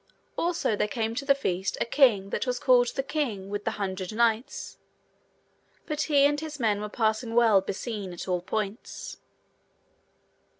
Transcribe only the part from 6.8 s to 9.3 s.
were passing well beseen at all points.